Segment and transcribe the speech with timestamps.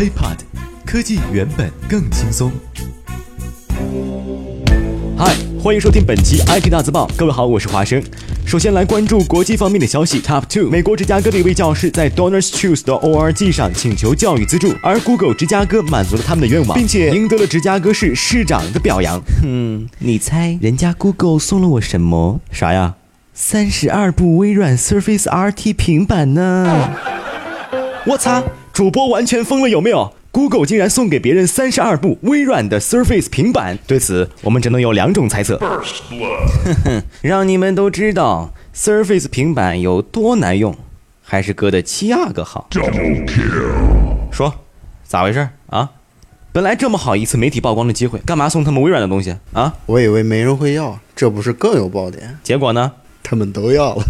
[0.00, 0.38] HeyPod，
[0.86, 2.50] 科技原本更轻松。
[5.14, 7.06] 嗨，欢迎收听本期 IT 大字报。
[7.18, 8.02] 各位好，我是华生。
[8.46, 10.18] 首先来关注国际方面的消息。
[10.22, 19.20] Top two，美国芝加哥的一位教师在 Donors Choose 的 org 上请求教育资助，而 Google 芝加哥满足了他们的愿望，并且赢得了芝加哥市市长的表扬。
[19.42, 22.40] 哼，你猜人家 Google 送了我什么？
[22.50, 22.94] 啥呀？
[23.34, 26.88] 三十二部微软 Surface RT 平板呢？
[28.06, 28.42] 我操！
[28.72, 35.58] 主播完全疯了，有没有？Google 竟然送给别人三十二部微软的 Surface 平板，对此我们只能有两种猜测。
[35.58, 40.74] 哼哼， 让你们都知道 Surface 平板有多难用，
[41.22, 42.68] 还是哥的七阿哥好。
[44.30, 44.54] 说，
[45.04, 45.90] 咋回事啊？
[46.52, 49.74] 本来这么好一次媒体曝光的机会，干嘛送他们微软的东西啊？
[49.86, 52.38] 我以为没人会要，这不是更有爆点？
[52.42, 52.92] 结果呢？
[53.22, 54.04] 他们都要了。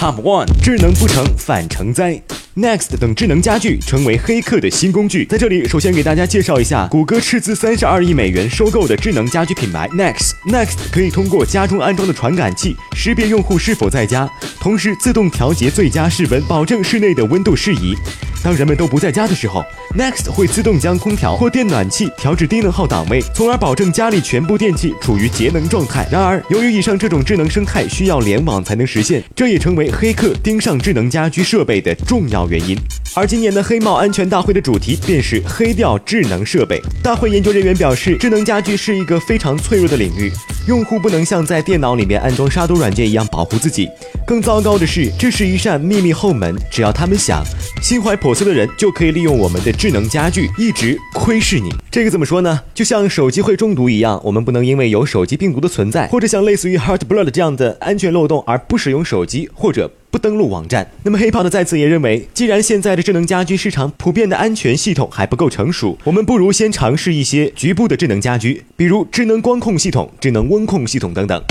[0.00, 2.18] Top One，智能不成反成灾。
[2.56, 5.26] Next 等智能家具成为黑客的新工具。
[5.26, 10.30] 在这里，首先给大家介绍一下谷歌斥资三十二亿美元收购的智能家居品牌 Next。
[10.46, 14.26] Next 可以通过家中安装的传感器识别用户是否在家，
[14.58, 17.94] 同时自动调节最佳室温，保证室内的温度适宜。
[18.42, 19.62] 当人们都不在家的时候
[19.94, 26.08] ，Next 会自动将空调或电暖气调至低能耗档位，从而保证家里全部电器处于节能状态。
[26.10, 32.74] 然而，由于以上这种智能生态需要联网才能实现，这也成为黑客盯上智能家居设备的重要原因。
[33.14, 36.80] 而今年的黑帽安全大会的主题便是黑掉智能设备。
[37.02, 40.32] 大会研究人员表示，智能家居是一个非常脆弱的领域，
[40.66, 43.88] 用户不能像在电脑里面安装杀毒软件一样保护自己。
[44.30, 47.42] 更糟糕的是，这是一扇秘密后门，只要他们想，
[47.82, 51.68] 心怀叵测的人就可以利用我们的智能家居，一直窥视你。
[51.90, 52.60] 这个怎么说呢？
[52.72, 60.88] 就像手机会中毒一样，我们不能因为有手机病毒的存在，或者像类似于 Heartblood 这样的安全漏洞而不使用手机或者不登录网站。
[61.02, 71.42] 那么，HeyPod 在此也认为，既然现在的智能家居市场普遍的安全系统还不够成熟，我们不如先尝试一些局部的智能家居，比如智能光控系统、智能温控系统等等。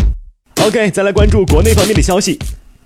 [0.62, 2.40] OK，再来关注国内方面的消息。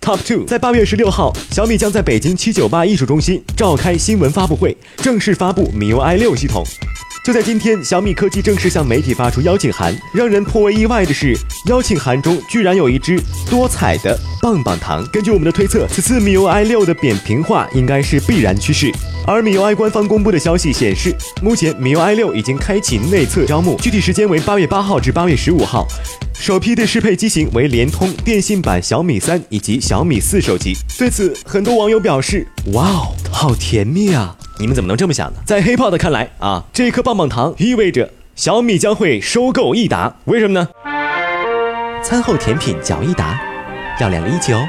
[0.04, 6.62] Top two，在八月十六号，小米将在北京七九八艺术中心召开新闻发布会，正式发布 MIUI 六系统。
[7.24, 9.98] 就在今天，小米科技正式向媒体发出邀请函。
[10.14, 11.34] 让人颇为意外的是，
[11.68, 13.18] 邀请函中居然有一只
[13.50, 15.08] 多彩的棒棒糖。
[15.08, 18.92] 根据我们的推测，此次 MIUI 六的扁平化应该是必然趋势。
[19.26, 25.88] 而 MIUI 官方公布的消息显示，目前 MIUI 六已经开启内测招募，具体时间为八月八号至八月十五号。
[26.38, 30.76] 首批的适配机型为联通、电信版小米三以及小米四手机。
[30.98, 35.40] 对此，很多网友表示：“哇哦，好甜蜜啊！”你们怎么能这么想呢？
[35.46, 40.16] 在黑炮的看来啊，这颗棒棒糖意味着小米将会收购益达。
[40.26, 40.70] 为什么呢？
[42.04, 43.42] 餐后甜品嚼益达，
[44.00, 44.64] 要两粒一起哦。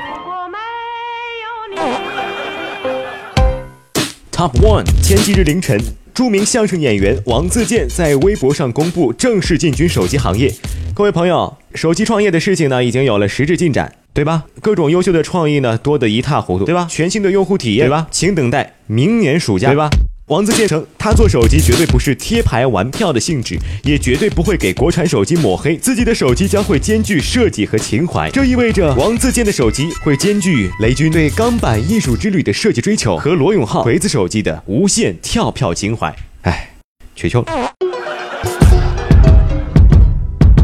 [4.33, 5.79] Top One，前几日凌晨，
[6.15, 10.51] 著名相声演员王自健在微博上公布正式进军手机行业。
[10.95, 14.45] 各位朋友，手机创业的事情呢，已经有了实质进展，对吧？
[14.63, 16.87] 各种优秀的创意呢，多得一塌糊涂，对吧？
[16.89, 18.07] 全新的用户体验，对吧？
[18.13, 19.91] 请等待明年暑假，对吧？
[20.29, 25.77] 王自健称，他做手机绝对不是贴牌玩票的性质，也绝对不会给国产手机抹黑。
[25.77, 36.15] 自己的手机将会兼具设计和情怀，这意味着王自健的手机会兼具雷军对钢板艺术之旅的设计追求和罗永浩锤子手机的无限跳票情怀。
[36.43, 36.71] 哎，
[37.17, 37.73] 缺球了。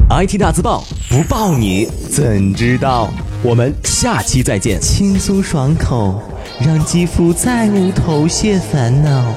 [0.09, 3.13] IT 大字报不报你怎知道？
[3.43, 4.79] 我们下期再见。
[4.81, 6.21] 轻松爽口，
[6.61, 9.35] 让肌肤再无头屑烦恼。